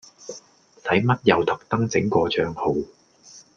[0.17, 2.73] 使乜又特登整個帳號